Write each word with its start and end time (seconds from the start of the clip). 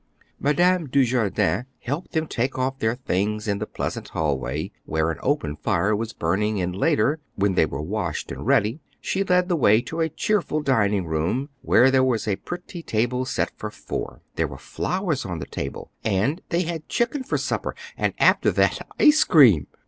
Madame 0.39 0.87
Dujardin 0.87 1.65
helped 1.81 2.13
them 2.13 2.25
take 2.25 2.57
off 2.57 2.79
their 2.79 2.95
things 2.95 3.47
in 3.47 3.59
the 3.59 3.67
pleasant 3.67 4.07
hallway, 4.09 4.71
where 4.83 5.11
an 5.11 5.19
open 5.21 5.55
fire 5.55 5.95
was 5.95 6.11
burning, 6.11 6.59
and 6.59 6.75
later, 6.75 7.19
when 7.35 7.53
they 7.53 7.67
were 7.67 7.83
washed 7.83 8.31
and 8.31 8.47
ready, 8.47 8.79
she 8.99 9.23
led 9.23 9.47
the 9.47 9.55
way 9.55 9.79
to 9.79 9.99
a 10.01 10.09
cheerful 10.09 10.59
dining 10.63 11.05
room, 11.05 11.49
where 11.61 11.91
there 11.91 12.03
was 12.03 12.27
a 12.27 12.37
pretty 12.37 12.81
table 12.81 13.25
set 13.25 13.51
for 13.57 13.69
four. 13.69 14.23
There 14.37 14.47
were 14.47 14.57
flowers 14.57 15.23
on 15.23 15.37
the 15.37 15.45
table, 15.45 15.91
and 16.03 16.41
they 16.49 16.63
had 16.63 16.89
chicken 16.89 17.21
for 17.23 17.37
supper, 17.37 17.75
and, 17.95 18.15
after 18.17 18.49
that, 18.53 18.83
ice 18.99 19.23
cream! 19.23 19.67